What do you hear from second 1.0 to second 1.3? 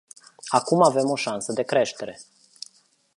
o